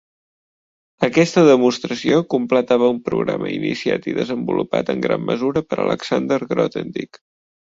Aquesta 1.07 1.43
demostració 1.47 2.17
completava 2.35 2.89
un 2.95 3.01
programa 3.11 3.51
iniciat 3.59 4.09
i 4.13 4.17
desenvolupat 4.21 4.91
en 4.95 5.05
gran 5.07 5.29
mesura 5.31 5.67
per 5.71 5.81
Alexander 5.85 6.41
Grothendieck. 6.57 7.23